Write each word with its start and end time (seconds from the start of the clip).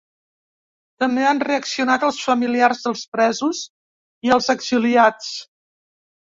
També 1.03 1.25
han 1.31 1.41
reaccionat 1.47 2.07
els 2.09 2.23
familiars 2.29 2.83
dels 2.87 3.05
presos 3.19 3.63
i 4.31 4.35
els 4.39 4.53
exiliats. 4.59 5.33